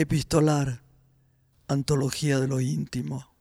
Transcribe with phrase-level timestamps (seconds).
[0.00, 0.84] Epistolar,
[1.66, 3.34] Antología de lo íntimo.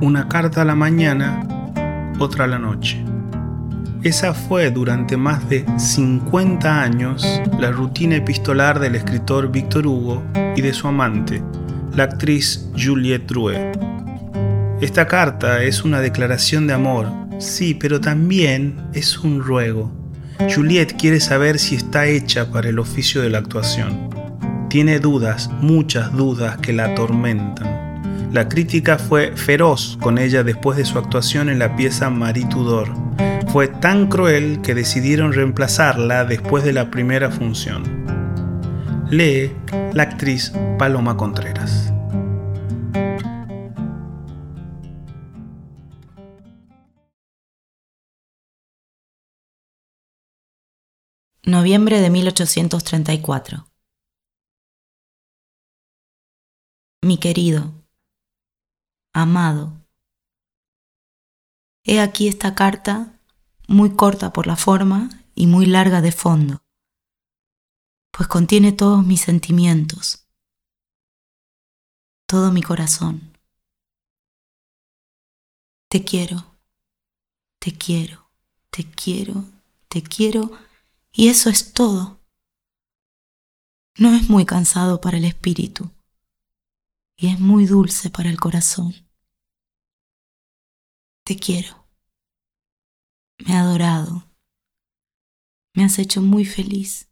[0.00, 1.46] Una carta a la mañana,
[2.18, 3.00] otra a la noche.
[4.02, 10.24] Esa fue durante más de 50 años la rutina epistolar del escritor Víctor Hugo
[10.56, 11.44] y de su amante,
[11.94, 13.87] la actriz Juliette Drouet.
[14.80, 17.08] Esta carta es una declaración de amor,
[17.38, 19.92] sí, pero también es un ruego.
[20.54, 24.08] Juliette quiere saber si está hecha para el oficio de la actuación.
[24.70, 28.30] Tiene dudas, muchas dudas que la atormentan.
[28.32, 32.88] La crítica fue feroz con ella después de su actuación en la pieza Marie Tudor.
[33.48, 37.82] Fue tan cruel que decidieron reemplazarla después de la primera función.
[39.10, 39.50] Lee
[39.92, 41.92] la actriz Paloma Contreras.
[51.48, 53.72] Noviembre de 1834.
[57.00, 57.72] Mi querido,
[59.14, 59.72] amado,
[61.84, 63.18] he aquí esta carta,
[63.66, 66.62] muy corta por la forma y muy larga de fondo,
[68.10, 70.28] pues contiene todos mis sentimientos,
[72.26, 73.38] todo mi corazón.
[75.88, 76.58] Te quiero,
[77.58, 78.28] te quiero,
[78.68, 79.46] te quiero,
[79.88, 80.67] te quiero
[81.12, 82.20] y eso es todo.
[83.96, 85.90] No es muy cansado para el espíritu
[87.16, 88.94] y es muy dulce para el corazón.
[91.24, 91.84] Te quiero.
[93.38, 94.24] Me ha adorado.
[95.74, 97.08] Me has hecho muy feliz.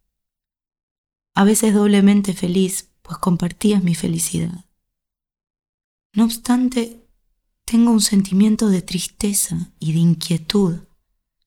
[1.35, 4.65] A veces doblemente feliz, pues compartías mi felicidad.
[6.13, 7.05] No obstante,
[7.65, 10.87] tengo un sentimiento de tristeza y de inquietud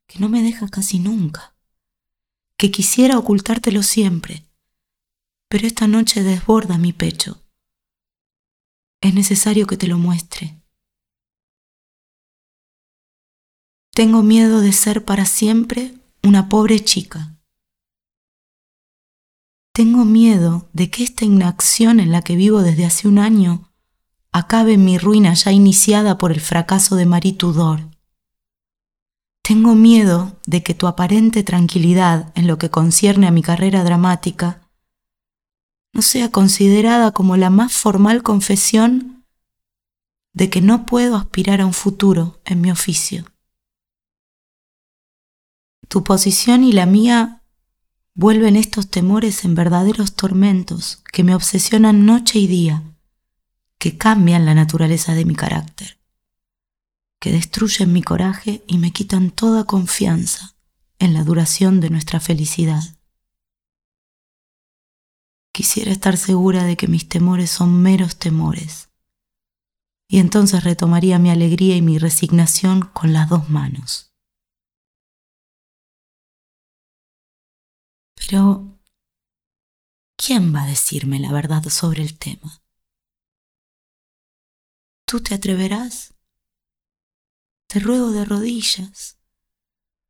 [0.05, 1.55] que no me deja casi nunca
[2.59, 4.45] que quisiera ocultártelo siempre,
[5.47, 7.41] pero esta noche desborda mi pecho.
[9.01, 10.61] Es necesario que te lo muestre.
[13.95, 17.39] Tengo miedo de ser para siempre una pobre chica.
[19.73, 23.71] Tengo miedo de que esta inacción en la que vivo desde hace un año
[24.33, 27.88] acabe en mi ruina ya iniciada por el fracaso de Marie Tudor.
[29.49, 34.61] Tengo miedo de que tu aparente tranquilidad en lo que concierne a mi carrera dramática
[35.91, 39.25] no sea considerada como la más formal confesión
[40.33, 43.25] de que no puedo aspirar a un futuro en mi oficio.
[45.87, 47.41] Tu posición y la mía
[48.13, 52.83] vuelven estos temores en verdaderos tormentos que me obsesionan noche y día,
[53.79, 55.98] que cambian la naturaleza de mi carácter
[57.19, 60.55] que destruyen mi coraje y me quitan toda confianza
[60.99, 62.81] en la duración de nuestra felicidad.
[65.53, 68.89] Quisiera estar segura de que mis temores son meros temores,
[70.07, 74.13] y entonces retomaría mi alegría y mi resignación con las dos manos.
[78.15, 78.79] Pero,
[80.17, 82.63] ¿quién va a decirme la verdad sobre el tema?
[85.05, 86.18] ¿Tú te atreverás?
[87.69, 89.19] Te ruego de rodillas.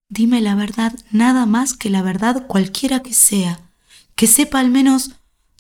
[0.08, 3.70] Dime la verdad, nada más que la verdad cualquiera que sea,
[4.16, 5.12] que sepa al menos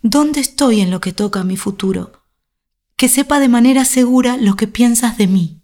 [0.01, 2.23] dónde estoy en lo que toca a mi futuro,
[2.95, 5.61] que sepa de manera segura lo que piensas de mí.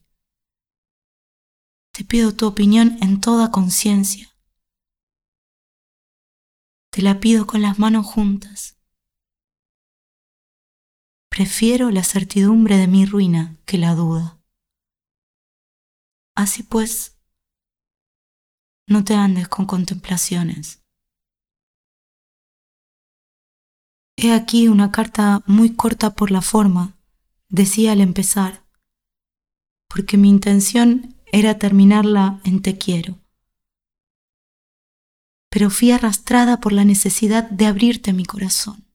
[1.94, 4.36] Te pido tu opinión en toda conciencia.
[6.90, 8.76] Te la pido con las manos juntas.
[11.30, 14.35] Prefiero la certidumbre de mi ruina que la duda.
[16.36, 17.18] Así pues,
[18.88, 20.84] no te andes con contemplaciones.
[24.18, 26.98] He aquí una carta muy corta por la forma,
[27.48, 28.66] decía al empezar,
[29.88, 33.18] porque mi intención era terminarla en te quiero.
[35.50, 38.86] Pero fui arrastrada por la necesidad de abrirte mi corazón,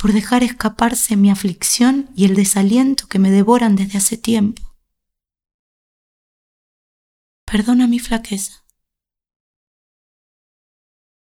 [0.00, 4.71] por dejar escaparse mi aflicción y el desaliento que me devoran desde hace tiempo.
[7.52, 8.64] Perdona mi flaqueza.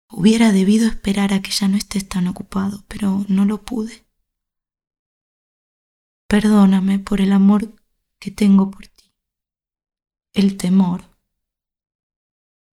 [0.09, 4.05] Hubiera debido esperar a que ya no estés tan ocupado, pero no lo pude.
[6.29, 7.75] Perdóname por el amor
[8.21, 9.11] que tengo por ti.
[10.31, 11.03] El temor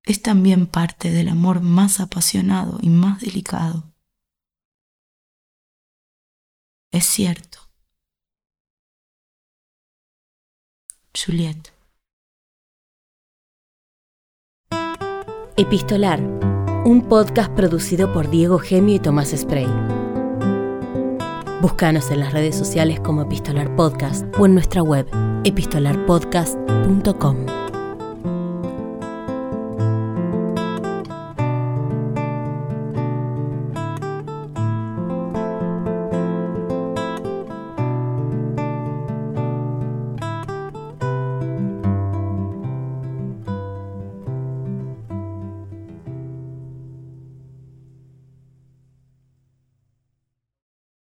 [0.03, 3.95] es también parte del amor más apasionado y más delicado.
[6.91, 7.57] Es cierto.
[11.15, 11.78] Juliette.
[15.59, 16.19] Epistolar,
[16.85, 19.67] un podcast producido por Diego Gemio y Tomás Spray.
[21.61, 25.05] Búscanos en las redes sociales como Epistolar Podcast o en nuestra web
[25.43, 27.68] epistolarpodcast.com.